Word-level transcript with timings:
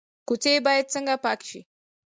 کوڅې 0.27 0.53
باید 0.65 0.85
څنګه 0.93 1.13
پاکې 1.23 1.45
شي؟ 1.49 1.59